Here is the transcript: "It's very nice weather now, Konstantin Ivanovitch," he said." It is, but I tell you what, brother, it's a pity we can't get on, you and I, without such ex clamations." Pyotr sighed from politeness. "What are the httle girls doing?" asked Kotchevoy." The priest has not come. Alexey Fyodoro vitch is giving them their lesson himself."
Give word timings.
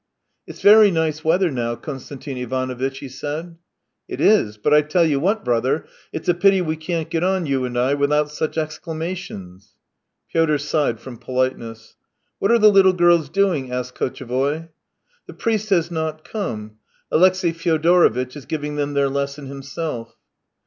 "It's 0.47 0.63
very 0.63 0.89
nice 0.89 1.23
weather 1.23 1.51
now, 1.51 1.75
Konstantin 1.75 2.35
Ivanovitch," 2.35 2.97
he 2.97 3.07
said." 3.07 3.57
It 4.13 4.19
is, 4.19 4.57
but 4.57 4.73
I 4.73 4.81
tell 4.81 5.05
you 5.05 5.19
what, 5.19 5.45
brother, 5.45 5.85
it's 6.11 6.27
a 6.27 6.33
pity 6.33 6.59
we 6.59 6.75
can't 6.75 7.07
get 7.07 7.23
on, 7.23 7.45
you 7.45 7.65
and 7.65 7.77
I, 7.77 7.93
without 7.93 8.31
such 8.31 8.57
ex 8.57 8.79
clamations." 8.79 9.75
Pyotr 10.33 10.57
sighed 10.57 10.99
from 10.99 11.19
politeness. 11.19 11.97
"What 12.39 12.49
are 12.51 12.57
the 12.57 12.71
httle 12.71 12.97
girls 12.97 13.29
doing?" 13.29 13.71
asked 13.71 13.93
Kotchevoy." 13.93 14.69
The 15.27 15.33
priest 15.35 15.69
has 15.69 15.91
not 15.91 16.23
come. 16.23 16.77
Alexey 17.11 17.51
Fyodoro 17.51 18.09
vitch 18.09 18.35
is 18.35 18.47
giving 18.47 18.77
them 18.77 18.95
their 18.95 19.07
lesson 19.07 19.45
himself." 19.45 20.15